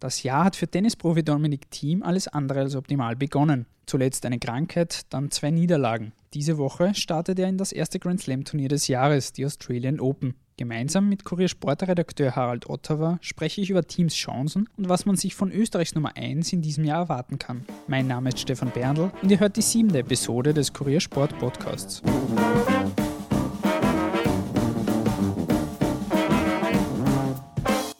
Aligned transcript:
Das 0.00 0.22
Jahr 0.22 0.44
hat 0.44 0.54
für 0.54 0.68
Tennisprofi 0.68 1.24
Dominik 1.24 1.72
Thiem 1.72 2.04
alles 2.04 2.28
andere 2.28 2.60
als 2.60 2.76
optimal 2.76 3.16
begonnen. 3.16 3.66
Zuletzt 3.86 4.24
eine 4.26 4.38
Krankheit, 4.38 5.02
dann 5.10 5.32
zwei 5.32 5.50
Niederlagen. 5.50 6.12
Diese 6.34 6.56
Woche 6.56 6.94
startet 6.94 7.38
er 7.40 7.48
in 7.48 7.58
das 7.58 7.72
erste 7.72 7.98
Grand 7.98 8.20
Slam 8.20 8.44
Turnier 8.44 8.68
des 8.68 8.86
Jahres, 8.86 9.32
die 9.32 9.44
Australian 9.44 9.98
Open. 9.98 10.34
Gemeinsam 10.56 11.08
mit 11.08 11.24
Kuriersportredakteur 11.24 12.36
Harald 12.36 12.68
Ottawa 12.68 13.18
spreche 13.22 13.60
ich 13.60 13.70
über 13.70 13.84
Teams 13.84 14.14
Chancen 14.14 14.68
und 14.76 14.88
was 14.88 15.04
man 15.04 15.16
sich 15.16 15.34
von 15.34 15.50
Österreichs 15.50 15.96
Nummer 15.96 16.16
1 16.16 16.52
in 16.52 16.62
diesem 16.62 16.84
Jahr 16.84 17.02
erwarten 17.02 17.40
kann. 17.40 17.64
Mein 17.88 18.06
Name 18.06 18.28
ist 18.28 18.38
Stefan 18.38 18.70
Berndl 18.70 19.10
und 19.20 19.30
ihr 19.30 19.40
hört 19.40 19.56
die 19.56 19.62
siebte 19.62 19.98
Episode 19.98 20.54
des 20.54 20.72
Kuriersport 20.72 21.36
Podcasts. 21.40 22.02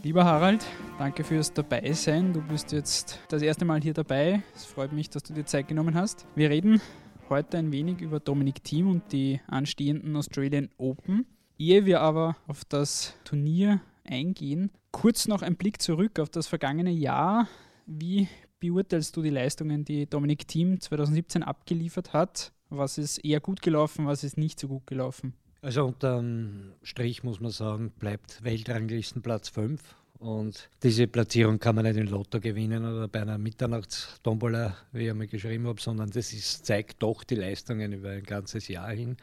Lieber 0.02 0.24
Harald, 0.24 0.64
danke 0.98 1.22
fürs 1.22 1.52
Dabeisein. 1.52 2.32
Du 2.32 2.42
bist 2.42 2.72
jetzt 2.72 3.20
das 3.28 3.40
erste 3.40 3.64
Mal 3.64 3.80
hier 3.80 3.94
dabei. 3.94 4.42
Es 4.54 4.64
freut 4.64 4.92
mich, 4.92 5.08
dass 5.08 5.22
du 5.22 5.32
dir 5.32 5.46
Zeit 5.46 5.68
genommen 5.68 5.94
hast. 5.94 6.26
Wir 6.34 6.50
reden 6.50 6.80
heute 7.28 7.58
ein 7.58 7.70
wenig 7.70 8.00
über 8.00 8.18
Dominik 8.18 8.64
Thiem 8.64 8.90
und 8.90 9.12
die 9.12 9.40
anstehenden 9.46 10.16
Australian 10.16 10.70
Open. 10.76 11.24
Ehe 11.56 11.86
wir 11.86 12.00
aber 12.00 12.36
auf 12.48 12.64
das 12.64 13.14
Turnier 13.24 13.80
eingehen, 14.04 14.70
kurz 14.90 15.28
noch 15.28 15.42
ein 15.42 15.56
Blick 15.56 15.80
zurück 15.80 16.18
auf 16.18 16.30
das 16.30 16.48
vergangene 16.48 16.90
Jahr. 16.90 17.48
Wie 17.86 18.28
beurteilst 18.58 19.16
du 19.16 19.22
die 19.22 19.30
Leistungen, 19.30 19.84
die 19.84 20.06
Dominik 20.06 20.48
Thiem 20.48 20.80
2017 20.80 21.44
abgeliefert 21.44 22.12
hat? 22.12 22.52
Was 22.70 22.98
ist 22.98 23.18
eher 23.18 23.40
gut 23.40 23.62
gelaufen, 23.62 24.06
was 24.06 24.24
ist 24.24 24.36
nicht 24.36 24.58
so 24.58 24.68
gut 24.68 24.86
gelaufen? 24.86 25.34
Also 25.60 25.84
unterm 25.84 26.72
Strich 26.82 27.22
muss 27.22 27.40
man 27.40 27.50
sagen, 27.50 27.92
bleibt 27.98 28.42
Weltranglistenplatz 28.42 29.48
5. 29.48 29.80
Und 30.20 30.68
diese 30.82 31.06
Platzierung 31.06 31.60
kann 31.60 31.76
man 31.76 31.84
nicht 31.84 31.96
in 31.96 32.08
Lotto 32.08 32.40
gewinnen 32.40 32.84
oder 32.84 33.06
bei 33.06 33.22
einer 33.22 33.38
Mitternachtstombola, 33.38 34.76
wie 34.90 35.04
ich 35.04 35.10
einmal 35.10 35.28
geschrieben 35.28 35.68
habe, 35.68 35.80
sondern 35.80 36.10
das 36.10 36.32
ist, 36.32 36.66
zeigt 36.66 37.02
doch 37.02 37.22
die 37.22 37.36
Leistungen 37.36 37.92
über 37.92 38.10
ein 38.10 38.24
ganzes 38.24 38.66
Jahr 38.66 38.90
hin. 38.90 39.16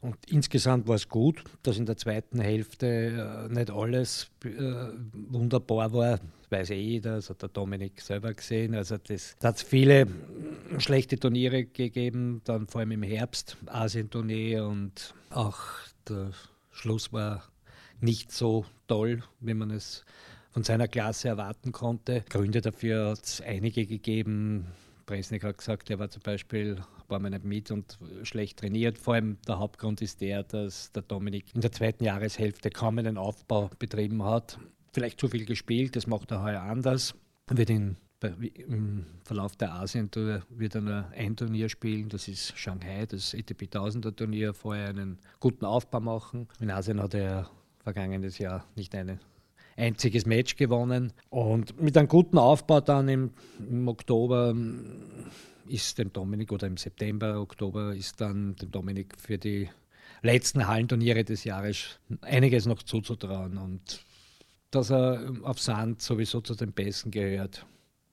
Und 0.00 0.16
insgesamt 0.28 0.88
war 0.88 0.94
es 0.94 1.10
gut, 1.10 1.44
dass 1.62 1.76
in 1.76 1.84
der 1.84 1.98
zweiten 1.98 2.40
Hälfte 2.40 3.48
äh, 3.50 3.52
nicht 3.52 3.70
alles 3.70 4.30
äh, 4.44 4.48
wunderbar 5.12 5.92
war. 5.92 6.18
Das 6.18 6.50
weiß 6.50 6.70
eh 6.70 6.80
jeder, 6.80 7.16
das 7.16 7.28
hat 7.28 7.42
der 7.42 7.50
Dominik 7.50 8.00
selber 8.00 8.32
gesehen. 8.32 8.74
Also 8.74 8.96
das, 8.96 9.36
da 9.40 9.48
hat 9.48 9.60
viele 9.60 10.06
schlechte 10.78 11.18
Turniere 11.18 11.66
gegeben, 11.66 12.40
dann 12.44 12.66
vor 12.66 12.80
allem 12.80 12.92
im 12.92 13.02
Herbst, 13.02 13.58
Asien-Tournee 13.66 14.58
und 14.60 15.12
auch 15.28 15.58
der 16.08 16.30
Schluss 16.70 17.12
war 17.12 17.44
nicht 18.00 18.32
so 18.32 18.64
toll, 18.86 19.22
wie 19.40 19.54
man 19.54 19.70
es 19.70 20.04
von 20.60 20.64
seiner 20.64 20.88
Klasse 20.88 21.28
erwarten 21.28 21.72
konnte. 21.72 22.22
Gründe 22.28 22.60
dafür 22.60 23.12
hat 23.12 23.24
es 23.24 23.40
einige 23.40 23.86
gegeben. 23.86 24.66
Presnik 25.06 25.42
hat 25.42 25.56
gesagt, 25.56 25.88
er 25.88 25.98
war 25.98 26.10
zum 26.10 26.20
Beispiel 26.20 26.76
war 27.08 27.18
man 27.18 27.32
nicht 27.32 27.44
mit 27.44 27.70
und 27.70 27.98
schlecht 28.24 28.58
trainiert. 28.58 28.98
Vor 28.98 29.14
allem 29.14 29.38
der 29.48 29.58
Hauptgrund 29.58 30.02
ist 30.02 30.20
der, 30.20 30.42
dass 30.42 30.92
der 30.92 31.00
Dominik 31.00 31.46
in 31.54 31.62
der 31.62 31.72
zweiten 31.72 32.04
Jahreshälfte 32.04 32.68
kaum 32.68 32.98
einen 32.98 33.16
Aufbau 33.16 33.70
betrieben 33.78 34.22
hat. 34.22 34.58
Vielleicht 34.92 35.18
zu 35.18 35.28
viel 35.28 35.46
gespielt, 35.46 35.96
das 35.96 36.06
macht 36.06 36.30
er 36.30 36.42
heuer 36.42 36.60
anders. 36.60 37.14
Wird 37.48 37.70
in, 37.70 37.96
im 38.68 39.06
Verlauf 39.24 39.56
der 39.56 39.72
Asien-Tour 39.72 40.42
wird 40.50 40.74
er 40.74 40.82
nur 40.82 41.08
ein 41.16 41.36
Turnier 41.36 41.70
spielen, 41.70 42.10
das 42.10 42.28
ist 42.28 42.52
Shanghai, 42.58 43.06
das 43.06 43.32
ETP 43.32 43.62
1000er 43.62 44.14
Turnier, 44.14 44.52
vorher 44.52 44.88
einen 44.88 45.20
guten 45.40 45.64
Aufbau 45.64 46.00
machen. 46.00 46.48
In 46.60 46.70
Asien 46.70 47.00
hat 47.00 47.14
er 47.14 47.48
vergangenes 47.82 48.36
Jahr 48.36 48.66
nicht 48.76 48.94
ein 48.94 49.20
einziges 49.80 50.26
Match 50.26 50.56
gewonnen. 50.56 51.12
Und 51.30 51.80
mit 51.80 51.96
einem 51.96 52.08
guten 52.08 52.38
Aufbau 52.38 52.80
dann 52.80 53.08
im, 53.08 53.30
im 53.58 53.88
Oktober 53.88 54.50
ähm, 54.50 54.84
ist 55.68 55.98
dem 55.98 56.12
Dominik 56.12 56.52
oder 56.52 56.66
im 56.66 56.76
September, 56.76 57.40
Oktober 57.40 57.94
ist 57.94 58.20
dann 58.20 58.56
dem 58.56 58.70
Dominik 58.70 59.14
für 59.18 59.38
die 59.38 59.68
letzten 60.22 60.66
Hallenturniere 60.66 61.24
des 61.24 61.44
Jahres 61.44 61.98
einiges 62.22 62.66
noch 62.66 62.82
zuzutrauen. 62.82 63.56
Und 63.58 64.04
dass 64.70 64.90
er 64.90 65.32
auf 65.42 65.60
Sand 65.60 66.02
sowieso 66.02 66.40
zu 66.40 66.54
den 66.54 66.72
Besten 66.72 67.10
gehört, 67.10 67.66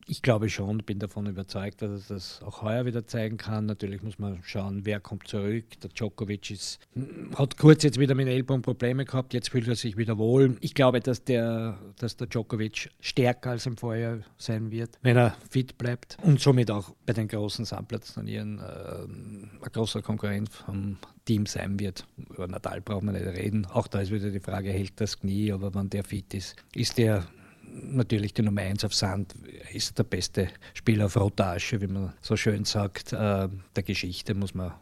ich 0.07 0.21
glaube 0.21 0.49
schon, 0.49 0.79
bin 0.79 0.99
davon 0.99 1.25
überzeugt, 1.25 1.81
dass 1.81 2.09
er 2.09 2.15
das 2.15 2.41
auch 2.41 2.61
heuer 2.61 2.85
wieder 2.85 3.05
zeigen 3.05 3.37
kann. 3.37 3.65
Natürlich 3.65 4.01
muss 4.01 4.17
man 4.17 4.39
schauen, 4.41 4.85
wer 4.85 5.01
kommt 5.01 5.27
zurück. 5.27 5.65
Der 5.81 5.89
Djokovic 5.89 6.49
ist, 6.49 6.79
hat 7.35 7.57
kurz 7.57 7.83
jetzt 7.83 7.99
wieder 7.99 8.15
mit 8.15 8.27
Ellbogen 8.27 8.61
Probleme 8.61 9.03
gehabt, 9.03 9.33
jetzt 9.33 9.49
fühlt 9.49 9.67
er 9.67 9.75
sich 9.75 9.97
wieder 9.97 10.17
wohl. 10.17 10.57
Ich 10.61 10.73
glaube, 10.73 11.01
dass 11.01 11.23
der, 11.25 11.77
dass 11.99 12.15
der 12.15 12.27
Djokovic 12.27 12.89
stärker 13.01 13.51
als 13.51 13.65
im 13.65 13.75
Vorjahr 13.75 14.19
sein 14.37 14.71
wird, 14.71 14.97
wenn 15.01 15.17
er 15.17 15.35
fit 15.49 15.77
bleibt 15.77 16.17
und 16.23 16.39
somit 16.39 16.71
auch 16.71 16.95
bei 17.05 17.11
den 17.11 17.27
großen 17.27 17.65
Sandplatzturnieren 17.65 18.59
äh, 18.59 19.03
ein 19.03 19.71
großer 19.73 20.01
Konkurrent 20.01 20.49
vom 20.49 20.97
Team 21.25 21.45
sein 21.45 21.79
wird. 21.79 22.07
Über 22.29 22.47
Nadal 22.47 22.79
braucht 22.79 23.03
man 23.03 23.15
nicht 23.15 23.27
reden. 23.27 23.65
Auch 23.65 23.87
da 23.87 23.99
ist 23.99 24.11
wieder 24.11 24.31
die 24.31 24.39
Frage, 24.39 24.71
hält 24.71 25.01
das 25.01 25.19
Knie, 25.19 25.51
aber 25.51 25.75
wenn 25.75 25.89
der 25.89 26.05
fit 26.05 26.33
ist, 26.33 26.55
ist 26.73 26.97
der 26.97 27.27
natürlich 27.81 28.33
die 28.33 28.41
Nummer 28.41 28.61
1 28.61 28.83
auf 28.83 28.93
Sand, 28.93 29.35
ist 29.73 29.97
der 29.97 30.03
beste 30.03 30.49
Spieler 30.73 31.05
auf 31.05 31.17
Rotasche, 31.17 31.81
wie 31.81 31.87
man 31.87 32.13
so 32.21 32.35
schön 32.35 32.65
sagt, 32.65 33.13
äh, 33.13 33.49
der 33.75 33.83
Geschichte, 33.83 34.33
muss 34.33 34.53
man 34.53 34.73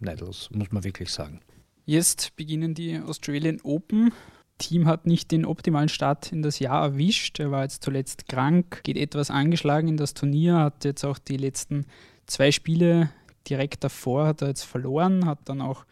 neidlos, 0.00 0.50
muss 0.52 0.70
man 0.72 0.84
wirklich 0.84 1.10
sagen. 1.10 1.40
Jetzt 1.84 2.34
beginnen 2.36 2.74
die 2.74 2.98
Australian 2.98 3.60
Open. 3.62 4.12
Team 4.58 4.86
hat 4.86 5.06
nicht 5.06 5.30
den 5.32 5.44
optimalen 5.44 5.88
Start 5.88 6.32
in 6.32 6.42
das 6.42 6.58
Jahr 6.58 6.82
erwischt. 6.82 7.38
Er 7.38 7.50
war 7.50 7.62
jetzt 7.62 7.84
zuletzt 7.84 8.26
krank, 8.28 8.80
geht 8.84 8.96
etwas 8.96 9.30
angeschlagen 9.30 9.88
in 9.88 9.96
das 9.96 10.14
Turnier, 10.14 10.56
hat 10.56 10.84
jetzt 10.84 11.04
auch 11.04 11.18
die 11.18 11.36
letzten 11.36 11.86
zwei 12.26 12.50
Spiele 12.50 13.10
direkt 13.48 13.84
davor 13.84 14.26
hat 14.26 14.42
er 14.42 14.48
jetzt 14.48 14.64
verloren, 14.64 15.26
hat 15.26 15.38
dann 15.44 15.60
auch 15.60 15.84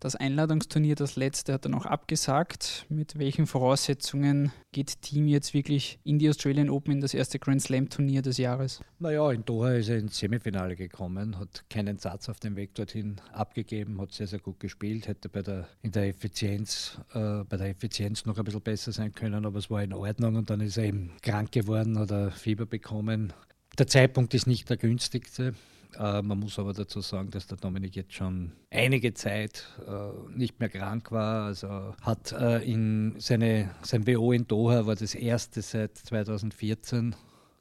das 0.00 0.16
Einladungsturnier, 0.16 0.94
das 0.94 1.16
letzte, 1.16 1.52
hat 1.52 1.66
er 1.66 1.70
noch 1.70 1.86
abgesagt. 1.86 2.86
Mit 2.88 3.18
welchen 3.18 3.46
Voraussetzungen 3.46 4.52
geht 4.72 5.00
Team 5.02 5.28
jetzt 5.28 5.54
wirklich 5.54 5.98
in 6.04 6.18
die 6.18 6.28
Australian 6.28 6.70
Open 6.70 6.94
in 6.94 7.00
das 7.00 7.14
erste 7.14 7.38
Grand 7.38 7.62
Slam 7.62 7.88
Turnier 7.88 8.22
des 8.22 8.38
Jahres? 8.38 8.80
Naja, 8.98 9.30
in 9.30 9.44
Doha 9.44 9.72
ist 9.72 9.88
er 9.88 9.98
ins 9.98 10.18
Semifinale 10.18 10.76
gekommen, 10.76 11.38
hat 11.38 11.64
keinen 11.70 11.98
Satz 11.98 12.28
auf 12.28 12.40
dem 12.40 12.56
Weg 12.56 12.74
dorthin 12.74 13.20
abgegeben, 13.32 14.00
hat 14.00 14.12
sehr, 14.12 14.26
sehr 14.26 14.40
gut 14.40 14.60
gespielt, 14.60 15.08
hätte 15.08 15.28
bei 15.28 15.42
der, 15.42 15.68
in 15.82 15.92
der 15.92 16.08
Effizienz, 16.08 16.98
äh, 17.14 17.44
bei 17.44 17.56
der 17.56 17.68
Effizienz 17.68 18.24
noch 18.26 18.36
ein 18.36 18.44
bisschen 18.44 18.60
besser 18.60 18.92
sein 18.92 19.12
können, 19.12 19.46
aber 19.46 19.58
es 19.58 19.70
war 19.70 19.82
in 19.82 19.92
Ordnung 19.92 20.36
und 20.36 20.50
dann 20.50 20.60
ist 20.60 20.76
er 20.76 20.84
eben 20.84 21.12
krank 21.22 21.52
geworden, 21.52 21.98
hat 21.98 22.10
er 22.10 22.30
Fieber 22.30 22.66
bekommen. 22.66 23.32
Der 23.78 23.86
Zeitpunkt 23.86 24.34
ist 24.34 24.46
nicht 24.46 24.70
der 24.70 24.76
günstigste. 24.76 25.54
Äh, 25.98 26.22
man 26.22 26.38
muss 26.38 26.58
aber 26.58 26.72
dazu 26.72 27.00
sagen, 27.00 27.30
dass 27.30 27.46
der 27.46 27.58
Dominik 27.58 27.96
jetzt 27.96 28.14
schon 28.14 28.52
einige 28.70 29.14
Zeit 29.14 29.64
äh, 29.86 30.36
nicht 30.36 30.60
mehr 30.60 30.68
krank 30.68 31.10
war. 31.10 31.46
Also 31.46 31.94
hat 32.00 32.32
äh, 32.32 32.62
in 32.64 33.14
seine, 33.18 33.70
sein 33.82 34.06
WO 34.06 34.32
in 34.32 34.46
Doha 34.46 34.86
war 34.86 34.96
das 34.96 35.14
erste 35.14 35.62
seit 35.62 35.96
2014 35.96 37.14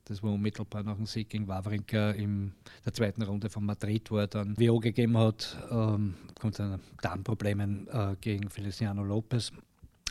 das 0.06 0.22
war 0.22 0.34
unmittelbar 0.34 0.84
nach 0.84 0.98
dem 0.98 1.06
Sieg 1.06 1.30
gegen 1.30 1.48
Wawrinka 1.48 2.12
in 2.12 2.52
der 2.86 2.94
zweiten 2.94 3.22
Runde 3.22 3.50
von 3.50 3.66
Madrid, 3.66 4.12
wo 4.12 4.18
er 4.18 4.28
dann 4.28 4.58
WO 4.58 4.80
gegeben 4.80 5.18
hat, 5.18 5.58
ähm, 5.72 6.16
kommt 6.40 6.60
dann 6.60 6.82
Darmproblemen 7.02 7.88
äh, 7.88 8.16
gegen 8.20 8.50
Feliciano 8.50 9.04
Lopez. 9.04 9.52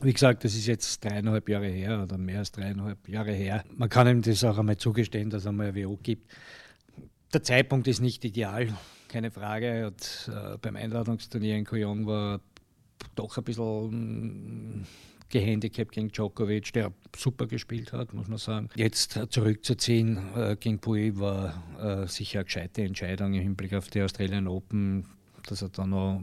Wie 0.01 0.13
gesagt, 0.13 0.45
das 0.45 0.55
ist 0.55 0.67
jetzt 0.67 1.05
dreieinhalb 1.05 1.49
Jahre 1.49 1.69
her 1.69 2.03
oder 2.03 2.17
mehr 2.17 2.39
als 2.39 2.51
dreieinhalb 2.51 3.07
Jahre 3.07 3.33
her. 3.33 3.65
Man 3.77 3.89
kann 3.89 4.09
ihm 4.09 4.23
das 4.23 4.43
auch 4.45 4.59
einmal 4.59 4.79
zugestehen, 4.79 5.31
dass 5.31 5.45
er 5.45 5.53
mal 5.53 5.69
ein 5.69 5.77
WO 5.77 5.99
gibt. 6.03 6.33
Der 7.33 7.43
Zeitpunkt 7.43 7.89
ist 7.89 8.01
nicht 8.01 8.25
ideal, 8.25 8.69
keine 9.09 9.31
Frage. 9.31 9.87
Und, 9.87 10.31
äh, 10.33 10.59
beim 10.59 10.77
Einladungsturnier 10.77 11.57
in 11.57 11.65
Kojong 11.65 12.07
war 12.07 12.41
doch 13.15 13.39
ein 13.39 13.45
bisschen 13.45 14.81
mm, 14.81 14.87
gehandicapt 15.31 15.93
gegen 15.93 16.11
Djokovic, 16.11 16.73
der 16.75 16.93
super 17.17 17.47
gespielt 17.47 17.93
hat, 17.93 18.13
muss 18.13 18.29
man 18.29 18.39
sagen. 18.39 18.69
Jetzt 18.77 19.19
zurückzuziehen 19.31 20.21
äh, 20.37 20.57
gegen 20.57 20.79
Pui 20.79 21.19
war 21.19 21.63
äh, 21.81 22.07
sicher 22.07 22.41
eine 22.41 22.45
gescheite 22.45 22.83
Entscheidung 22.83 23.33
im 23.33 23.41
Hinblick 23.41 23.73
auf 23.75 23.89
die 23.89 24.03
Australian 24.03 24.47
Open, 24.47 25.07
dass 25.49 25.63
er 25.63 25.71
dann 25.71 25.91
noch 25.91 26.23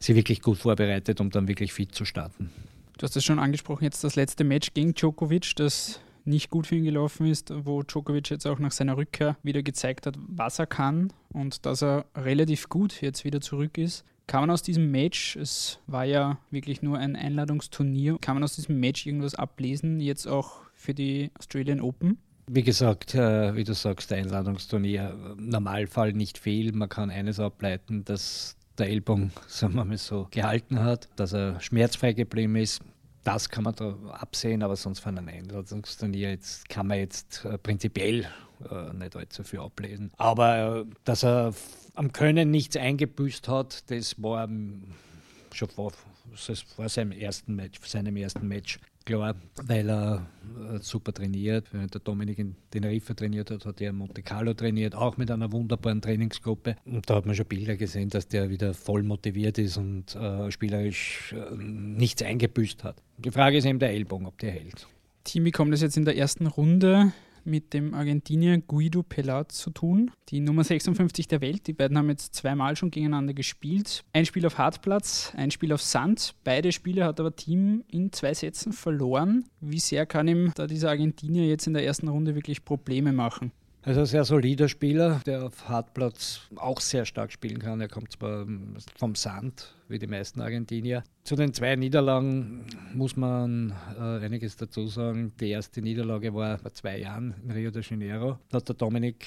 sie 0.00 0.16
wirklich 0.16 0.42
gut 0.42 0.58
vorbereitet, 0.58 1.20
um 1.20 1.30
dann 1.30 1.46
wirklich 1.46 1.72
fit 1.72 1.94
zu 1.94 2.04
starten. 2.04 2.50
Du 2.98 3.04
hast 3.04 3.16
es 3.16 3.24
schon 3.24 3.38
angesprochen, 3.38 3.84
jetzt 3.84 4.02
das 4.02 4.16
letzte 4.16 4.44
Match 4.44 4.74
gegen 4.74 4.94
Djokovic, 4.94 5.54
das 5.56 6.00
nicht 6.24 6.50
gut 6.50 6.66
für 6.66 6.76
ihn 6.76 6.84
gelaufen 6.84 7.26
ist, 7.26 7.52
wo 7.64 7.82
Djokovic 7.82 8.30
jetzt 8.30 8.46
auch 8.46 8.58
nach 8.58 8.72
seiner 8.72 8.96
Rückkehr 8.96 9.36
wieder 9.42 9.62
gezeigt 9.62 10.06
hat, 10.06 10.16
was 10.18 10.58
er 10.58 10.66
kann 10.66 11.12
und 11.32 11.66
dass 11.66 11.82
er 11.82 12.06
relativ 12.16 12.68
gut 12.68 13.00
jetzt 13.00 13.24
wieder 13.24 13.40
zurück 13.40 13.78
ist. 13.78 14.04
Kann 14.26 14.42
man 14.42 14.50
aus 14.50 14.62
diesem 14.62 14.90
Match, 14.92 15.34
es 15.36 15.80
war 15.88 16.04
ja 16.04 16.38
wirklich 16.50 16.82
nur 16.82 16.98
ein 16.98 17.16
Einladungsturnier, 17.16 18.18
kann 18.20 18.36
man 18.36 18.44
aus 18.44 18.54
diesem 18.54 18.78
Match 18.78 19.04
irgendwas 19.04 19.34
ablesen, 19.34 19.98
jetzt 19.98 20.26
auch 20.26 20.60
für 20.72 20.94
die 20.94 21.30
Australian 21.36 21.80
Open? 21.80 22.18
Wie 22.46 22.62
gesagt, 22.62 23.14
äh, 23.14 23.54
wie 23.54 23.64
du 23.64 23.74
sagst, 23.74 24.12
Einladungsturnier, 24.12 25.34
Normalfall 25.36 26.12
nicht 26.12 26.38
viel. 26.38 26.72
Man 26.72 26.88
kann 26.88 27.10
eines 27.10 27.38
ableiten, 27.38 28.04
dass 28.04 28.56
der 28.78 28.88
Ellbogen, 28.88 29.32
sagen 29.46 29.74
wir 29.74 29.84
mal 29.84 29.98
so, 29.98 30.28
gehalten 30.30 30.80
hat, 30.80 31.08
dass 31.16 31.32
er 31.32 31.60
schmerzfrei 31.60 32.12
geblieben 32.12 32.56
ist 32.56 32.82
Das 33.24 33.48
kann 33.48 33.64
man 33.64 33.74
da 33.74 33.94
absehen, 34.12 34.62
aber 34.62 34.76
sonst 34.76 35.00
von 35.00 35.16
einem 35.16 35.28
Einladungsturnier 35.28 36.30
jetzt 36.30 36.68
kann 36.68 36.86
man 36.86 36.98
jetzt 36.98 37.44
äh, 37.44 37.58
prinzipiell 37.58 38.26
äh, 38.70 38.94
nicht 38.94 39.16
allzu 39.16 39.42
viel 39.44 39.60
ablesen. 39.60 40.10
Aber 40.16 40.84
äh, 40.86 40.94
dass 41.04 41.24
er 41.24 41.52
am 41.94 42.12
Können 42.12 42.50
nichts 42.50 42.76
eingebüßt 42.76 43.48
hat, 43.48 43.90
das 43.90 44.22
war 44.22 44.48
schon 45.54 45.68
vor, 45.68 45.92
vor 46.76 46.88
seinem 46.88 47.12
ersten 47.12 47.54
Match, 47.54 47.80
seinem 47.84 48.16
ersten 48.16 48.46
Match 48.46 48.78
klar, 49.04 49.34
weil 49.66 49.88
er 49.88 50.26
äh, 50.74 50.78
super 50.80 51.12
trainiert. 51.12 51.72
Während 51.72 51.94
der 51.94 52.00
Dominik 52.00 52.38
in 52.38 52.56
Tenerife 52.70 53.14
trainiert 53.14 53.50
hat, 53.50 53.66
hat 53.66 53.80
er 53.80 53.90
in 53.90 53.96
Monte 53.96 54.22
Carlo 54.22 54.54
trainiert, 54.54 54.94
auch 54.94 55.16
mit 55.16 55.30
einer 55.30 55.50
wunderbaren 55.52 56.00
Trainingsgruppe. 56.00 56.76
Und 56.84 57.08
da 57.08 57.16
hat 57.16 57.26
man 57.26 57.34
schon 57.34 57.46
Bilder 57.46 57.76
gesehen, 57.76 58.08
dass 58.08 58.28
der 58.28 58.50
wieder 58.50 58.74
voll 58.74 59.02
motiviert 59.02 59.58
ist 59.58 59.76
und 59.76 60.14
äh, 60.14 60.50
spielerisch 60.50 61.34
äh, 61.34 61.54
nichts 61.56 62.22
eingebüßt 62.22 62.84
hat. 62.84 63.02
Die 63.18 63.30
Frage 63.30 63.58
ist 63.58 63.64
eben 63.64 63.78
der 63.78 63.90
Ellbogen, 63.90 64.26
ob 64.26 64.38
der 64.38 64.52
hält. 64.52 64.86
Team 65.24 65.44
bekommt 65.44 65.72
das 65.72 65.82
jetzt 65.82 65.96
in 65.96 66.04
der 66.04 66.16
ersten 66.16 66.46
Runde 66.46 67.12
mit 67.44 67.74
dem 67.74 67.94
Argentinier 67.94 68.58
Guido 68.58 69.02
Pelat 69.02 69.52
zu 69.52 69.70
tun. 69.70 70.10
Die 70.28 70.40
Nummer 70.40 70.64
56 70.64 71.28
der 71.28 71.40
Welt. 71.40 71.66
Die 71.66 71.72
beiden 71.72 71.96
haben 71.98 72.08
jetzt 72.08 72.34
zweimal 72.34 72.76
schon 72.76 72.90
gegeneinander 72.90 73.34
gespielt. 73.34 74.04
Ein 74.12 74.26
Spiel 74.26 74.46
auf 74.46 74.58
Hartplatz, 74.58 75.32
ein 75.36 75.50
Spiel 75.50 75.72
auf 75.72 75.82
Sand. 75.82 76.34
Beide 76.44 76.72
Spiele 76.72 77.04
hat 77.04 77.20
aber 77.20 77.34
Team 77.34 77.84
in 77.88 78.12
zwei 78.12 78.34
Sätzen 78.34 78.72
verloren. 78.72 79.44
Wie 79.60 79.80
sehr 79.80 80.06
kann 80.06 80.28
ihm 80.28 80.52
da 80.54 80.66
dieser 80.66 80.90
Argentinier 80.90 81.46
jetzt 81.46 81.66
in 81.66 81.74
der 81.74 81.84
ersten 81.84 82.08
Runde 82.08 82.34
wirklich 82.34 82.64
Probleme 82.64 83.12
machen? 83.12 83.52
Also 83.82 84.00
ein 84.00 84.06
sehr 84.06 84.24
solider 84.24 84.68
Spieler, 84.68 85.22
der 85.24 85.46
auf 85.46 85.66
Hartplatz 85.68 86.42
auch 86.56 86.80
sehr 86.80 87.06
stark 87.06 87.32
spielen 87.32 87.58
kann. 87.58 87.80
Er 87.80 87.88
kommt 87.88 88.12
zwar 88.12 88.46
vom 88.98 89.14
Sand, 89.14 89.74
wie 89.88 89.98
die 89.98 90.06
meisten 90.06 90.42
Argentinier. 90.42 91.02
Zu 91.24 91.34
den 91.34 91.54
zwei 91.54 91.76
Niederlagen 91.76 92.66
muss 92.92 93.16
man 93.16 93.72
äh, 93.98 94.24
einiges 94.24 94.56
dazu 94.56 94.86
sagen. 94.86 95.32
Die 95.40 95.48
erste 95.48 95.80
Niederlage 95.80 96.34
war 96.34 96.58
vor 96.58 96.74
zwei 96.74 96.98
Jahren 96.98 97.34
in 97.42 97.52
Rio 97.52 97.70
de 97.70 97.82
Janeiro. 97.82 98.38
Da 98.50 98.58
hat 98.58 98.68
der 98.68 98.76
Dominik 98.76 99.26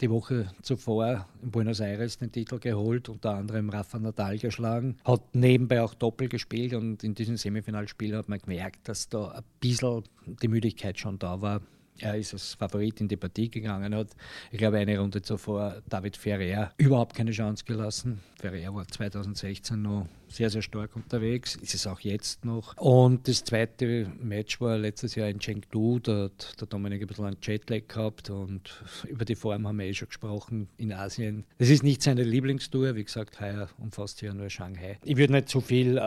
die 0.00 0.10
Woche 0.10 0.52
zuvor 0.62 1.26
in 1.42 1.50
Buenos 1.50 1.80
Aires 1.80 2.16
den 2.18 2.30
Titel 2.30 2.60
geholt, 2.60 3.08
unter 3.08 3.34
anderem 3.34 3.70
Rafa 3.70 3.98
Nadal 3.98 4.38
geschlagen. 4.38 4.98
Hat 5.04 5.34
nebenbei 5.34 5.82
auch 5.82 5.94
Doppel 5.94 6.28
gespielt 6.28 6.74
und 6.74 7.02
in 7.02 7.16
diesem 7.16 7.36
Semifinalspiel 7.36 8.16
hat 8.16 8.28
man 8.28 8.38
gemerkt, 8.38 8.88
dass 8.88 9.08
da 9.08 9.32
ein 9.32 9.42
bisschen 9.58 10.04
die 10.26 10.48
Müdigkeit 10.48 10.96
schon 10.96 11.18
da 11.18 11.40
war 11.40 11.60
er 12.00 12.16
ist 12.16 12.32
als 12.32 12.54
Favorit 12.54 13.00
in 13.00 13.08
die 13.08 13.16
Partie 13.16 13.50
gegangen, 13.50 13.94
hat, 13.94 14.08
ich 14.50 14.58
glaube, 14.58 14.78
eine 14.78 14.98
Runde 14.98 15.22
zuvor 15.22 15.82
David 15.88 16.16
Ferrer 16.16 16.72
überhaupt 16.78 17.14
keine 17.14 17.30
Chance 17.30 17.64
gelassen. 17.64 18.20
Ferrer 18.40 18.74
war 18.74 18.86
2016 18.86 19.80
noch 19.80 20.06
sehr, 20.28 20.48
sehr 20.48 20.62
stark 20.62 20.94
unterwegs, 20.96 21.56
ist 21.56 21.74
es 21.74 21.86
auch 21.86 22.00
jetzt 22.00 22.44
noch. 22.44 22.76
Und 22.76 23.26
das 23.28 23.44
zweite 23.44 24.10
Match 24.22 24.60
war 24.60 24.78
letztes 24.78 25.14
Jahr 25.14 25.28
in 25.28 25.40
Chengdu, 25.40 25.98
da 25.98 26.24
hat 26.24 26.60
der 26.60 26.68
Dominik 26.68 27.02
ein 27.02 27.06
bisschen 27.06 27.26
einen 27.26 27.36
Jetlag 27.42 27.88
gehabt 27.88 28.30
und 28.30 28.82
über 29.08 29.24
die 29.24 29.34
Form 29.34 29.66
haben 29.66 29.78
wir 29.78 29.86
eh 29.86 29.94
schon 29.94 30.08
gesprochen 30.08 30.68
in 30.76 30.92
Asien. 30.92 31.44
Das 31.58 31.68
ist 31.68 31.82
nicht 31.82 32.02
seine 32.02 32.22
Lieblingstour, 32.22 32.94
wie 32.94 33.04
gesagt, 33.04 33.40
heuer 33.40 33.68
umfasst 33.78 34.22
ja 34.22 34.32
nur 34.32 34.48
Shanghai. 34.50 34.98
Ich 35.04 35.16
würde 35.16 35.32
nicht 35.32 35.48
zu 35.48 35.60
viel 35.60 35.98
äh, 35.98 36.00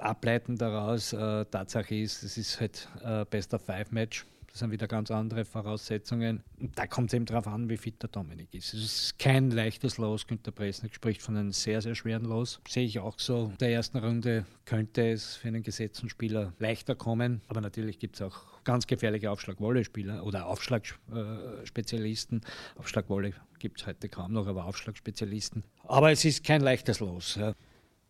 ableiten 0.00 0.56
daraus. 0.56 1.12
Äh, 1.12 1.44
Tatsache 1.44 1.94
ist, 1.94 2.22
es 2.22 2.38
ist 2.38 2.60
halt 2.60 2.88
äh, 3.04 3.24
Best 3.26 3.54
of 3.54 3.62
Five 3.62 3.92
Match. 3.92 4.24
Das 4.50 4.60
sind 4.60 4.70
wieder 4.70 4.88
ganz 4.88 5.10
andere 5.10 5.44
Voraussetzungen. 5.44 6.42
Und 6.58 6.78
da 6.78 6.86
kommt 6.86 7.10
es 7.10 7.14
eben 7.14 7.26
darauf 7.26 7.46
an, 7.46 7.68
wie 7.68 7.76
fit 7.76 8.02
der 8.02 8.08
Dominik 8.08 8.52
ist. 8.54 8.74
Es 8.74 8.82
ist 8.82 9.18
kein 9.18 9.50
leichtes 9.50 9.98
Los. 9.98 10.26
Günter 10.26 10.50
Presnick 10.52 10.94
spricht 10.94 11.22
von 11.22 11.36
einem 11.36 11.52
sehr, 11.52 11.82
sehr 11.82 11.94
schweren 11.94 12.24
Los. 12.24 12.60
Sehe 12.66 12.84
ich 12.84 12.98
auch 12.98 13.18
so. 13.18 13.50
In 13.52 13.58
der 13.58 13.72
ersten 13.72 13.98
Runde 13.98 14.46
könnte 14.64 15.10
es 15.10 15.36
für 15.36 15.48
einen 15.48 15.62
gesetzten 15.62 16.08
Spieler 16.08 16.52
leichter 16.58 16.94
kommen. 16.94 17.42
Aber 17.48 17.60
natürlich 17.60 17.98
gibt 17.98 18.16
es 18.16 18.22
auch 18.22 18.62
ganz 18.64 18.86
gefährliche 18.86 19.30
Aufschlag-Volley-Spieler 19.30 20.24
oder 20.24 20.46
Aufschlagspezialisten. 20.46 22.40
Aufschlag-Volley 22.76 23.34
gibt 23.58 23.80
es 23.80 23.86
heute 23.86 24.08
kaum 24.08 24.32
noch, 24.32 24.46
aber 24.46 24.64
Aufschlagspezialisten. 24.64 25.62
Aber 25.84 26.10
es 26.10 26.24
ist 26.24 26.44
kein 26.44 26.60
leichtes 26.60 27.00
Los. 27.00 27.36
Ja. 27.36 27.54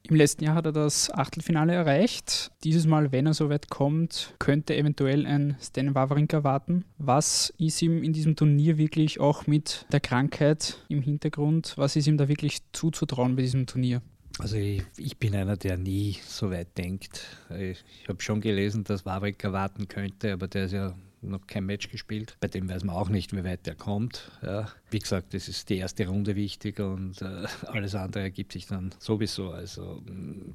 Im 0.05 0.17
letzten 0.17 0.45
Jahr 0.45 0.55
hat 0.55 0.65
er 0.65 0.73
das 0.73 1.11
Achtelfinale 1.11 1.75
erreicht. 1.75 2.51
Dieses 2.65 2.87
Mal, 2.87 3.13
wenn 3.13 3.27
er 3.27 3.35
so 3.35 3.51
weit 3.51 3.69
kommt, 3.69 4.35
könnte 4.39 4.75
eventuell 4.75 5.27
ein 5.27 5.57
Stan 5.61 5.95
Wawrinka 5.95 6.45
warten. 6.45 6.85
Was 6.97 7.53
ist 7.59 7.83
ihm 7.83 8.03
in 8.03 8.15
diesem 8.15 8.35
Turnier 8.35 8.79
wirklich 8.79 9.21
auch 9.21 9.47
mit 9.47 9.85
der 9.93 10.01
Krankheit 10.01 10.79
im 10.89 11.03
Hintergrund, 11.03 11.75
was 11.77 11.97
ist 11.97 12.07
ihm 12.07 12.17
da 12.17 12.29
wirklich 12.29 12.61
zuzutrauen 12.73 13.37
bei 13.37 13.43
diesem 13.43 13.67
Turnier? 13.67 14.01
Also 14.39 14.57
ich, 14.57 14.83
ich, 14.97 15.19
bin 15.19 15.35
einer, 15.35 15.57
der 15.57 15.77
nie 15.77 16.17
so 16.25 16.51
weit 16.51 16.79
denkt. 16.79 17.27
Ich, 17.59 18.09
habe 18.09 18.23
schon 18.23 18.41
gelesen, 18.41 18.85
dass 18.85 19.05
Wawrinka 19.05 19.53
warten 19.53 19.89
könnte, 19.89 20.33
aber 20.33 20.47
der 20.47 20.67
ist 20.67 20.73
ja 20.73 20.95
noch 21.23 21.47
kein 21.47 21.67
Match 21.67 21.89
gespielt. 21.91 22.37
Bei 22.41 22.49
dem 22.49 22.69
weiß 22.69 22.85
man 22.85 22.97
auch 22.97 23.09
nicht, 23.09 23.35
wie 23.35 23.45
weit 23.45 23.67
er 23.67 23.75
kommt. 23.75 24.31
Ja. 24.43 24.69
Wie 24.91 24.99
gesagt, 24.99 25.35
das 25.35 25.49
ist 25.49 25.69
die 25.69 25.77
erste 25.77 26.07
Runde 26.07 26.37
wichtig 26.37 26.81
und 26.81 27.21
äh, 27.23 27.47
alles 27.67 27.95
andere 27.95 28.25
ergibt 28.25 28.53
sich 28.53 28.67
dann 28.67 28.95
sowieso. 28.99 29.51
Also 29.51 30.03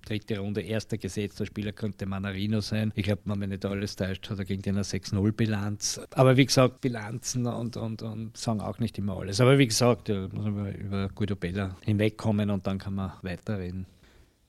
dritte 0.06 0.39
Runde, 0.39 0.62
erster 0.62 0.98
gesetzter 0.98 1.45
Spieler 1.45 1.71
könnte 1.71 2.06
Manarino 2.06 2.62
sein. 2.62 2.92
Ich 2.95 3.04
glaube, 3.04 3.21
man, 3.25 3.39
wenn 3.42 3.50
nicht 3.50 3.65
alles 3.65 3.95
täuscht, 3.95 4.30
hat 4.30 4.39
er 4.39 4.45
gegen 4.45 4.62
den 4.62 4.75
eine 4.75 4.83
6-0-Bilanz. 4.83 6.01
Aber 6.12 6.38
wie 6.38 6.45
gesagt, 6.45 6.81
Bilanzen 6.81 7.45
und, 7.45 7.77
und, 7.77 8.01
und 8.01 8.38
sagen 8.38 8.62
auch 8.62 8.80
nicht 8.80 8.98
immer 8.98 9.18
alles. 9.18 9.39
Aber 9.42 9.57
wie 9.57 9.68
gesagt, 9.68 10.10
ja, 10.10 10.27
muss 10.31 10.45
man 10.45 10.74
über 10.74 11.10
Guido 11.10 11.36
Bella 11.36 11.77
hinwegkommen 11.81 12.50
und 12.50 12.68
dann 12.68 12.77
kann 12.77 12.95
man 12.95 13.13
weiterreden. 13.21 13.86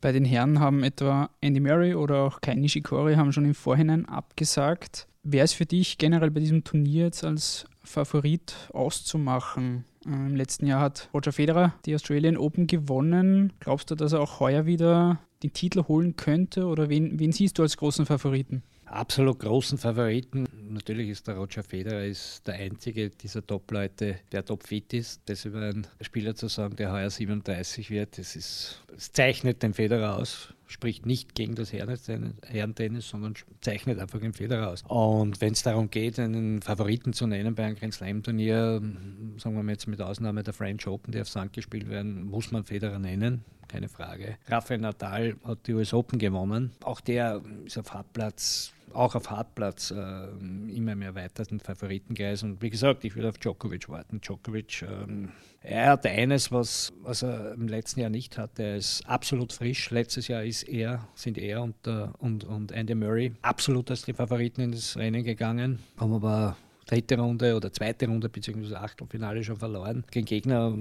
Bei 0.00 0.12
den 0.12 0.26
Herren 0.26 0.60
haben 0.60 0.82
etwa 0.82 1.30
Andy 1.40 1.60
Murray 1.60 1.94
oder 1.94 2.16
auch 2.16 2.42
Kai 2.42 2.54
Nishikori 2.54 3.14
haben 3.14 3.32
schon 3.32 3.46
im 3.46 3.54
Vorhinein 3.54 4.04
abgesagt. 4.06 5.08
Wer 5.26 5.44
ist 5.44 5.54
für 5.54 5.64
dich 5.64 5.96
generell 5.96 6.30
bei 6.30 6.40
diesem 6.40 6.64
Turnier 6.64 7.04
jetzt 7.04 7.24
als 7.24 7.64
Favorit 7.82 8.54
auszumachen? 8.74 9.86
Ähm, 10.04 10.26
Im 10.26 10.36
letzten 10.36 10.66
Jahr 10.66 10.80
hat 10.80 11.08
Roger 11.14 11.32
Federer 11.32 11.74
die 11.86 11.94
Australian 11.94 12.36
Open 12.36 12.66
gewonnen. 12.66 13.54
Glaubst 13.58 13.90
du, 13.90 13.94
dass 13.94 14.12
er 14.12 14.20
auch 14.20 14.38
heuer 14.40 14.66
wieder 14.66 15.18
den 15.42 15.54
Titel 15.54 15.84
holen 15.88 16.16
könnte 16.16 16.66
oder 16.66 16.90
wen, 16.90 17.18
wen 17.18 17.32
siehst 17.32 17.58
du 17.58 17.62
als 17.62 17.78
großen 17.78 18.04
Favoriten? 18.04 18.62
absolut 18.94 19.40
großen 19.40 19.78
Favoriten. 19.78 20.46
Natürlich 20.74 21.08
ist 21.08 21.28
der 21.28 21.36
Roger 21.36 21.62
Federer 21.62 22.04
ist 22.04 22.46
der 22.48 22.54
einzige 22.54 23.08
dieser 23.08 23.46
Top-Leute, 23.46 24.16
der 24.32 24.44
topfit 24.44 24.92
ist. 24.92 25.22
Das 25.26 25.44
über 25.44 25.60
einen 25.60 25.86
Spieler 26.00 26.34
zu 26.34 26.48
sagen, 26.48 26.74
der 26.74 26.90
heuer 26.90 27.10
37 27.10 27.90
wird, 27.90 28.18
das, 28.18 28.34
ist, 28.34 28.82
das 28.92 29.12
zeichnet 29.12 29.62
den 29.62 29.72
Federer 29.72 30.16
aus. 30.16 30.52
Spricht 30.66 31.06
nicht 31.06 31.36
gegen 31.36 31.54
das 31.54 31.72
Herrentennis, 31.72 33.08
sondern 33.08 33.34
zeichnet 33.60 34.00
einfach 34.00 34.18
den 34.18 34.32
Federer 34.32 34.70
aus. 34.70 34.82
Und 34.88 35.40
wenn 35.40 35.52
es 35.52 35.62
darum 35.62 35.90
geht, 35.90 36.18
einen 36.18 36.60
Favoriten 36.60 37.12
zu 37.12 37.28
nennen 37.28 37.54
bei 37.54 37.64
einem 37.64 37.76
Grand 37.76 37.94
Slam-Turnier, 37.94 38.82
sagen 39.36 39.54
wir 39.54 39.62
mal 39.62 39.72
jetzt 39.72 39.86
mit 39.86 40.00
Ausnahme 40.00 40.42
der 40.42 40.54
French 40.54 40.88
Open, 40.88 41.12
die 41.12 41.20
auf 41.20 41.28
Sand 41.28 41.52
gespielt 41.52 41.88
werden, 41.88 42.24
muss 42.24 42.50
man 42.50 42.64
Federer 42.64 42.98
nennen 42.98 43.44
keine 43.68 43.88
Frage. 43.88 44.36
Rafael 44.46 44.78
Nadal 44.78 45.36
hat 45.42 45.66
die 45.66 45.74
US 45.74 45.92
Open 45.92 46.18
gewonnen. 46.18 46.70
Auch 46.82 47.00
der 47.00 47.42
ist 47.64 47.76
auf 47.76 47.92
Hartplatz 47.92 48.72
auch 48.94 49.14
auf 49.14 49.30
Hartplatz 49.30 49.90
äh, 49.90 49.94
immer 50.74 50.94
mehr 50.94 51.14
weiteren 51.14 51.60
Favoritenkreis. 51.60 52.42
Und 52.42 52.62
wie 52.62 52.70
gesagt, 52.70 53.04
ich 53.04 53.14
würde 53.14 53.28
auf 53.28 53.38
Djokovic 53.38 53.88
warten. 53.88 54.20
Djokovic, 54.20 54.82
ähm, 54.82 55.30
er 55.60 55.92
hat 55.92 56.06
eines, 56.06 56.52
was, 56.52 56.92
was 57.02 57.22
er 57.22 57.52
im 57.54 57.68
letzten 57.68 58.00
Jahr 58.00 58.10
nicht 58.10 58.38
hatte. 58.38 58.62
Er 58.62 58.76
ist 58.76 59.06
absolut 59.06 59.52
frisch. 59.52 59.90
Letztes 59.90 60.28
Jahr 60.28 60.44
ist 60.44 60.64
er, 60.64 61.08
sind 61.14 61.38
er 61.38 61.62
und, 61.62 61.86
äh, 61.86 62.08
und, 62.18 62.44
und 62.44 62.72
Andy 62.72 62.94
Murray 62.94 63.32
absolut 63.42 63.90
als 63.90 64.02
die 64.02 64.12
Favoriten 64.12 64.60
in 64.60 64.72
das 64.72 64.96
Rennen 64.96 65.24
gegangen. 65.24 65.78
Haben 65.96 66.14
aber 66.14 66.56
dritte 66.86 67.18
Runde 67.18 67.56
oder 67.56 67.72
zweite 67.72 68.06
Runde 68.06 68.28
bzw. 68.28 68.74
Achtelfinale 68.74 69.42
schon 69.42 69.56
verloren. 69.56 70.04
Gegen 70.10 70.26
Gegner, 70.26 70.72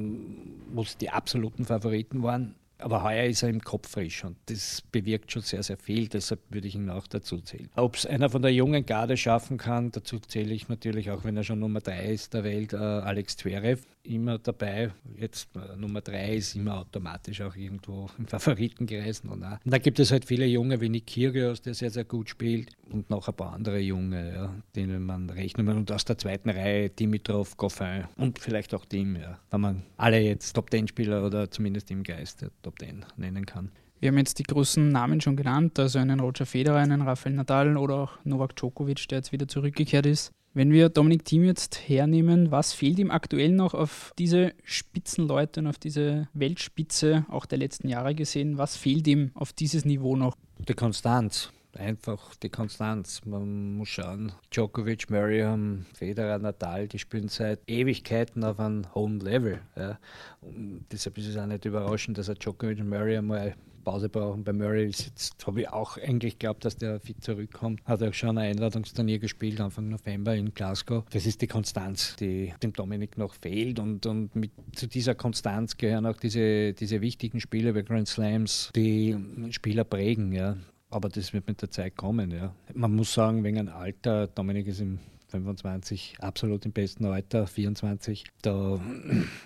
wo 0.74 0.82
es 0.82 0.98
die 0.98 1.10
absoluten 1.10 1.66
Favoriten 1.66 2.24
waren. 2.24 2.56
Aber 2.84 3.04
heuer 3.04 3.26
ist 3.26 3.44
er 3.44 3.50
im 3.50 3.62
Kopf 3.62 3.90
frisch 3.90 4.24
und 4.24 4.36
das 4.48 4.82
bewirkt 4.92 5.32
schon 5.32 5.42
sehr, 5.42 5.64
sehr 5.64 5.78
viel. 5.78 6.08
Deshalb 6.08 6.42
würde 6.50 6.68
ich 6.68 6.76
ihn 6.76 6.90
auch 6.90 7.08
dazu 7.08 7.40
zählen. 7.40 7.70
Ob 7.76 7.96
es 7.96 8.06
einer 8.06 8.30
von 8.30 8.42
der 8.42 8.54
jungen 8.54 8.86
Garde 8.86 9.18
schaffen 9.18 9.58
kann, 9.58 9.92
dazu 9.92 10.20
zähle 10.20 10.54
ich 10.54 10.68
natürlich 10.70 11.10
auch, 11.12 11.24
wenn 11.24 11.38
er 11.38 11.44
schon 11.44 11.60
Nummer 11.60 11.80
3 11.80 12.12
ist 12.12 12.34
der 12.34 12.44
Welt, 12.44 12.74
äh, 12.74 12.78
Alex 12.78 13.38
Zverev 13.38 13.82
immer 14.04 14.38
dabei. 14.38 14.92
Jetzt 15.18 15.50
äh, 15.56 15.76
Nummer 15.78 16.02
3 16.02 16.36
ist 16.36 16.56
immer 16.56 16.80
automatisch 16.80 17.42
auch 17.42 17.56
irgendwo 17.56 18.10
im 18.18 18.28
Favoritenkreis. 18.28 19.22
Und, 19.22 19.44
da 19.66 19.78
gibt 19.78 20.00
es 20.00 20.12
halt 20.12 20.26
viele 20.26 20.46
Junge 20.46 20.80
wie 20.82 20.90
Nick 20.90 21.08
Kyrgios, 21.08 21.62
der 21.62 21.74
sehr, 21.74 21.90
sehr 21.90 22.04
gut 22.04 22.30
spielt 22.30 22.72
und 22.92 23.10
noch 23.10 23.28
ein 23.28 23.34
paar 23.34 23.54
andere 23.54 23.80
Junge, 23.80 24.34
ja, 24.34 24.54
denen 24.76 25.06
man 25.06 25.30
rechnen 25.30 25.68
kann. 25.68 25.78
Und 25.78 25.92
aus 25.92 26.06
der 26.06 26.18
zweiten 26.18 26.50
Reihe 26.50 26.90
Dimitrov, 26.90 27.58
Goffin 27.58 28.06
und 28.18 28.40
vielleicht 28.40 28.74
auch 28.74 28.86
Team, 28.86 29.16
ja, 29.16 29.40
wenn 29.52 29.62
man 29.62 29.84
alle 29.98 30.20
jetzt 30.20 30.54
Top-10-Spieler 30.54 31.26
oder 31.26 31.50
zumindest 31.50 31.92
im 31.92 32.04
Geist 32.04 32.42
der 32.42 32.52
Top 32.62 32.80
10 32.80 33.06
nennen 33.18 33.46
kann. 33.46 33.72
Wir 34.00 34.10
haben 34.10 34.18
jetzt 34.18 34.38
die 34.38 34.44
großen 34.44 34.90
Namen 34.90 35.22
schon 35.22 35.38
genannt, 35.38 35.80
also 35.80 35.98
einen 35.98 36.20
Roger 36.20 36.46
Federer, 36.46 36.80
einen 36.80 37.04
Rafael 37.04 37.36
Nadal 37.36 37.78
oder 37.78 37.96
auch 37.96 38.12
Novak 38.26 38.54
Djokovic, 38.58 39.08
der 39.08 39.20
jetzt 39.20 39.32
wieder 39.32 39.48
zurückgekehrt 39.48 40.06
ist. 40.06 40.34
Wenn 40.56 40.72
wir 40.72 40.90
Dominik 40.90 41.26
Thiem 41.26 41.46
jetzt 41.46 41.90
hernehmen, 41.90 42.52
was 42.52 42.74
fehlt 42.74 43.00
ihm 43.00 43.10
aktuell 43.10 43.52
noch 43.52 43.74
auf 43.74 44.14
diese 44.20 44.54
Spitzenleute 44.64 45.62
und 45.62 45.68
auf 45.68 45.80
diese 45.80 46.28
Weltspitze 46.34 47.26
auch 47.30 47.48
der 47.48 47.58
letzten 47.58 47.90
Jahre 47.90 48.14
gesehen? 48.14 48.60
Was 48.60 48.78
fehlt 48.78 49.08
ihm 49.08 49.32
auf 49.34 49.52
dieses 49.52 49.84
Niveau 49.84 50.16
noch? 50.16 50.36
Die 50.60 50.76
Konstanz 50.76 51.52
einfach 51.78 52.36
die 52.36 52.50
Konstanz. 52.50 53.22
Man 53.26 53.78
muss 53.78 53.90
schauen, 53.90 54.32
Djokovic, 54.52 55.10
Murray 55.10 55.42
haben 55.42 55.86
Federer, 55.94 56.40
Natal, 56.40 56.88
die 56.88 57.00
spielen 57.00 57.28
seit 57.28 57.60
Ewigkeiten 57.68 58.44
auf 58.44 58.60
einem 58.60 58.94
hohen 58.94 59.20
Level. 59.20 59.60
Ja. 59.76 60.00
Und 60.42 60.86
deshalb 60.92 61.18
ist 61.18 61.28
es 61.28 61.38
auch 61.38 61.46
nicht 61.46 61.66
überraschend, 61.66 62.18
dass 62.18 62.30
er 62.30 62.36
Djokovic 62.36 62.80
und 62.80 62.90
Murray 62.90 63.18
einmal 63.18 63.56
Pause 63.84 64.10
brauchen. 64.10 64.44
Bei 64.44 64.54
Murray 64.54 64.88
ist 64.88 65.06
jetzt, 65.06 65.46
habe 65.46 65.62
ich 65.62 65.70
auch 65.70 65.98
eigentlich 65.98 66.40
geglaubt, 66.40 66.66
dass 66.66 66.78
der 66.78 67.00
fit 67.00 67.24
zurückkommt. 67.24 67.82
Hat 67.86 68.02
auch 68.02 68.14
schon 68.14 68.38
ein 68.38 68.52
Einladungsturnier 68.52 69.20
gespielt, 69.20 69.60
Anfang 69.60 69.90
November 69.90 70.36
in 70.36 70.54
Glasgow. 70.54 71.04
Das 71.12 71.26
ist 71.26 71.42
die 71.42 71.48
Konstanz, 71.48 72.16
die 72.16 72.54
dem 72.64 72.74
Dominik 72.74 73.18
noch 73.18 73.36
fehlt. 73.36 73.80
Und, 73.80 74.06
und 74.06 74.36
mit, 74.36 74.52
zu 74.76 74.88
dieser 74.88 75.16
Konstanz 75.16 75.78
gehören 75.78 76.06
auch 76.06 76.18
diese, 76.18 76.74
diese 76.74 77.02
wichtigen 77.02 77.40
Spiele 77.40 77.74
bei 77.74 77.82
Grand 77.82 78.08
Slams, 78.08 78.72
die 78.76 79.16
Spieler 79.52 79.84
prägen. 79.84 80.32
Ja. 80.32 80.58
Aber 80.94 81.10
das 81.10 81.34
wird 81.34 81.48
mit 81.48 81.62
der 81.62 81.72
Zeit 81.72 81.96
kommen. 81.96 82.30
Ja. 82.32 82.54
Man 82.74 82.96
muss 82.96 83.14
sagen, 83.14 83.44
wegen 83.44 83.58
einem 83.58 83.74
Alter, 83.74 84.28
Dominik 84.28 84.68
ist 84.68 84.80
im 84.80 85.00
25, 85.30 86.18
absolut 86.20 86.66
im 86.66 86.72
besten 86.72 87.06
Alter, 87.06 87.48
24. 87.48 88.24
Da 88.44 88.80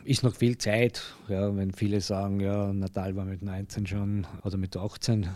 ist 0.03 0.23
noch 0.23 0.35
viel 0.35 0.57
Zeit. 0.57 1.01
Ja, 1.29 1.55
wenn 1.55 1.71
viele 1.71 2.01
sagen, 2.01 2.41
ja, 2.41 2.73
Natal 2.73 3.15
war 3.15 3.23
mit 3.23 3.41
19 3.41 3.87
schon 3.87 4.27
oder 4.43 4.57
mit 4.57 4.75
18 4.75 5.29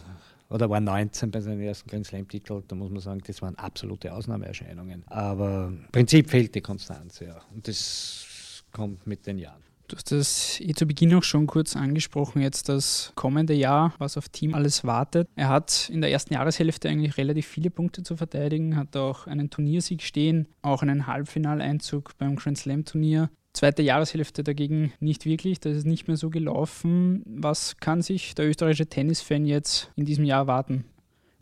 oder 0.50 0.70
war 0.70 0.82
19 0.82 1.32
bei 1.32 1.40
seinem 1.40 1.62
ersten 1.62 1.90
Grand 1.90 2.06
Slam-Titel, 2.06 2.62
da 2.68 2.76
muss 2.76 2.92
man 2.92 3.00
sagen, 3.00 3.22
das 3.26 3.42
waren 3.42 3.56
absolute 3.56 4.14
Ausnahmeerscheinungen. 4.14 5.04
Aber 5.08 5.68
im 5.70 5.88
Prinzip 5.94 6.30
fehlt 6.30 6.54
die 6.54 6.62
Konstanz, 6.62 7.22
ja. 7.22 7.40
Und 7.54 7.70
das 7.70 8.66
kommt 8.74 9.08
mit 9.08 9.26
den 9.26 9.38
Jahren. 9.38 9.64
Du 9.92 9.98
hast 9.98 10.12
das 10.14 10.62
eh 10.62 10.72
zu 10.74 10.86
Beginn 10.86 11.14
auch 11.16 11.24
schon 11.24 11.48
kurz 11.48 11.76
angesprochen, 11.76 12.42
jetzt 12.42 12.70
das 12.70 13.12
kommende 13.16 13.54
Jahr, 13.54 13.94
was 13.98 14.16
auf 14.16 14.30
Team 14.30 14.54
alles 14.54 14.86
wartet. 14.86 15.28
Er 15.36 15.50
hat 15.50 15.90
in 15.90 16.00
der 16.00 16.10
ersten 16.10 16.34
Jahreshälfte 16.34 16.88
eigentlich 16.88 17.18
relativ 17.18 17.46
viele 17.46 17.70
Punkte 17.70 18.02
zu 18.02 18.16
verteidigen, 18.16 18.78
hat 18.78 18.96
auch 18.96 19.28
einen 19.28 19.50
Turniersieg 19.50 20.02
stehen, 20.02 20.48
auch 20.62 20.82
einen 20.82 21.08
Halbfinaleinzug 21.08 22.18
beim 22.18 22.38
Grand 22.38 22.58
Slam 22.58 22.86
Turnier. 22.86 23.30
Zweite 23.52 23.82
Jahreshälfte 23.82 24.46
dagegen 24.46 24.94
nicht 25.02 25.26
wirklich, 25.26 25.60
das 25.60 25.76
ist 25.76 25.86
nicht 25.86 26.08
mehr 26.08 26.16
so 26.16 26.30
gelaufen. 26.30 27.22
Was 27.26 27.76
kann 27.76 28.02
sich 28.02 28.34
der 28.34 28.48
österreichische 28.48 28.88
Tennisfan 28.88 29.46
jetzt 29.46 29.92
in 29.98 30.06
diesem 30.06 30.24
Jahr 30.24 30.40
erwarten? 30.44 30.86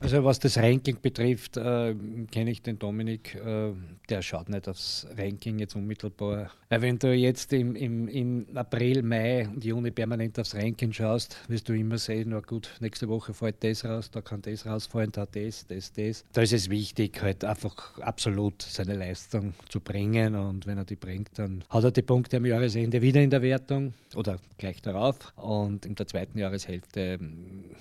Also 0.01 0.23
was 0.23 0.39
das 0.39 0.57
Ranking 0.57 0.97
betrifft, 1.01 1.57
äh, 1.57 1.93
kenne 2.31 2.51
ich 2.51 2.61
den 2.61 2.79
Dominik, 2.79 3.35
äh, 3.35 3.73
der 4.07 4.21
schaut 4.21 4.47
nicht 4.47 4.69
aufs 4.69 5.05
Ranking 5.17 5.59
jetzt 5.59 5.75
unmittelbar. 5.75 6.51
Weil 6.69 6.81
wenn 6.81 6.99
du 6.99 7.13
jetzt 7.13 7.51
im, 7.51 7.75
im, 7.75 8.07
im 8.07 8.45
April, 8.55 9.03
Mai 9.03 9.47
und 9.47 9.63
Juni 9.63 9.91
permanent 9.91 10.39
aufs 10.39 10.55
Ranking 10.55 10.93
schaust, 10.93 11.37
wirst 11.49 11.67
du 11.67 11.73
immer 11.73 11.97
sehen, 11.97 12.29
na 12.29 12.39
gut, 12.39 12.69
nächste 12.79 13.09
Woche 13.09 13.33
fällt 13.33 13.61
das 13.61 13.83
raus, 13.83 14.09
da 14.09 14.21
kann 14.21 14.41
das 14.41 14.65
rausfallen, 14.65 15.11
da 15.11 15.25
das, 15.25 15.67
das, 15.67 15.91
das. 15.91 16.23
Da 16.31 16.43
ist 16.43 16.53
es 16.53 16.69
wichtig, 16.69 17.21
halt 17.21 17.43
einfach 17.43 17.99
absolut 17.99 18.61
seine 18.61 18.95
Leistung 18.95 19.53
zu 19.67 19.81
bringen 19.81 20.33
und 20.35 20.65
wenn 20.65 20.77
er 20.77 20.85
die 20.85 20.95
bringt, 20.95 21.37
dann 21.37 21.65
hat 21.69 21.83
er 21.83 21.91
die 21.91 22.03
Punkte 22.03 22.37
am 22.37 22.45
Jahresende 22.45 23.01
wieder 23.01 23.21
in 23.21 23.31
der 23.31 23.41
Wertung 23.41 23.93
oder 24.15 24.39
gleich 24.57 24.81
darauf 24.81 25.33
und 25.35 25.85
in 25.85 25.95
der 25.95 26.07
zweiten 26.07 26.39
Jahreshälfte 26.39 27.19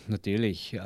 natürlich 0.08 0.74
äh, 0.74 0.80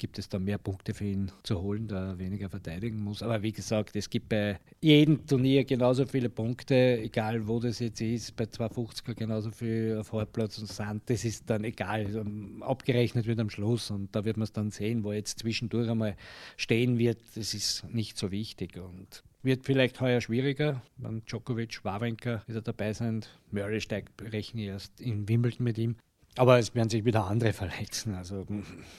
gibt 0.00 0.18
es 0.18 0.30
da 0.30 0.38
mehr 0.38 0.56
Punkte 0.56 0.94
für 0.94 1.04
ihn 1.04 1.30
zu 1.42 1.60
holen, 1.60 1.86
da 1.86 2.08
er 2.08 2.18
weniger 2.18 2.48
verteidigen 2.48 2.98
muss. 2.98 3.22
Aber 3.22 3.42
wie 3.42 3.52
gesagt, 3.52 3.94
es 3.94 4.08
gibt 4.08 4.30
bei 4.30 4.58
jedem 4.80 5.26
Turnier 5.26 5.64
genauso 5.64 6.06
viele 6.06 6.30
Punkte, 6.30 6.98
egal 6.98 7.46
wo 7.46 7.60
das 7.60 7.78
jetzt 7.80 8.00
ist, 8.00 8.34
bei 8.34 8.44
250er 8.44 9.14
genauso 9.14 9.50
viel 9.50 9.98
auf 10.00 10.12
Halbplatz 10.12 10.58
und 10.58 10.68
Sand, 10.68 11.02
das 11.10 11.26
ist 11.26 11.50
dann 11.50 11.64
egal. 11.64 12.16
Ähm, 12.16 12.62
abgerechnet 12.62 13.26
wird 13.26 13.38
am 13.40 13.50
Schluss 13.50 13.90
und 13.90 14.16
da 14.16 14.24
wird 14.24 14.38
man 14.38 14.44
es 14.44 14.52
dann 14.52 14.70
sehen, 14.70 15.04
wo 15.04 15.12
jetzt 15.12 15.40
zwischendurch 15.40 15.90
einmal 15.90 16.16
stehen 16.56 16.98
wird, 16.98 17.18
das 17.34 17.52
ist 17.52 17.84
nicht 17.92 18.16
so 18.16 18.30
wichtig. 18.30 18.78
Und 18.78 19.22
wird 19.42 19.66
vielleicht 19.66 20.00
heuer 20.00 20.22
schwieriger. 20.22 20.82
Wenn 20.96 21.22
Djokovic, 21.26 21.84
Wawrinka 21.84 22.42
wieder 22.46 22.62
dabei 22.62 22.94
sind. 22.94 23.28
Murray 23.50 23.80
steigt, 23.80 24.20
rechne 24.32 24.62
erst 24.62 24.98
in 25.00 25.28
Wimbledon 25.28 25.64
mit 25.64 25.78
ihm. 25.78 25.96
Aber 26.36 26.58
es 26.58 26.74
werden 26.74 26.88
sich 26.88 27.04
wieder 27.04 27.26
andere 27.26 27.52
verletzen. 27.52 28.14
Also, 28.14 28.46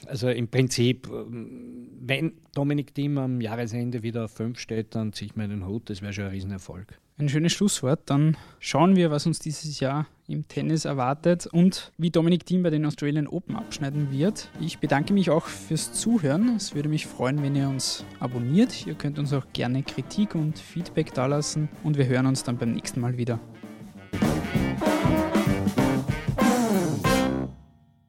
also 0.06 0.30
im 0.30 0.48
Prinzip, 0.50 1.10
wenn 1.10 2.34
Dominik 2.54 2.94
Thiem 2.94 3.18
am 3.18 3.42
Jahresende 3.42 4.04
wieder 4.04 4.26
auf 4.26 4.32
5 4.32 4.60
steht, 4.60 4.96
dann 4.96 5.14
ziehe 5.14 5.32
ich 5.32 5.36
mir 5.36 5.48
den 5.48 5.66
Hut. 5.66 5.90
Das 5.90 6.02
wäre 6.02 6.14
schon 6.14 6.26
ein 6.26 6.32
Riesenerfolg. 6.32 7.00
Ein 7.18 7.30
schönes 7.30 7.54
Schlusswort. 7.54 8.02
Dann 8.10 8.36
schauen 8.60 8.96
wir, 8.96 9.12
was 9.12 9.26
uns 9.26 9.40
dieses 9.40 9.80
Jahr 9.80 10.08
im 10.28 10.48
Tennis 10.48 10.86
erwartet 10.86 11.46
und 11.46 11.92
wie 11.98 12.10
Dominik 12.10 12.46
Thiem 12.46 12.64
bei 12.64 12.70
den 12.70 12.86
Australian 12.86 13.28
Open 13.28 13.56
abschneiden 13.56 14.12
wird. 14.12 14.50
Ich 14.60 14.80
bedanke 14.80 15.14
mich 15.14 15.30
auch 15.30 15.46
fürs 15.46 15.94
Zuhören. 15.94 16.56
Es 16.56 16.76
würde 16.76 16.90
mich 16.90 17.06
freuen, 17.06 17.42
wenn 17.44 17.56
ihr 17.56 17.70
uns 17.70 18.06
abonniert. 18.20 18.88
Ihr 18.88 18.96
könnt 18.96 19.20
uns 19.20 19.34
auch 19.34 19.46
gerne 19.54 19.84
Kritik 19.84 20.36
und 20.36 20.58
Feedback 20.58 21.14
dalassen 21.14 21.70
und 21.84 21.98
wir 21.98 22.08
hören 22.08 22.26
uns 22.26 22.44
dann 22.44 22.58
beim 22.58 22.74
nächsten 22.74 23.00
Mal 23.00 23.18
wieder. 23.18 23.40